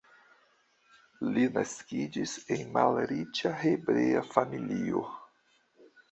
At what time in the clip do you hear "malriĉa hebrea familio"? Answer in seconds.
2.77-5.03